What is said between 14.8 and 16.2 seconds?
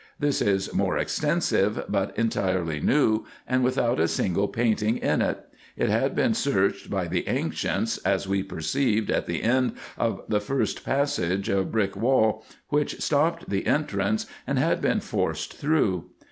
been forced through.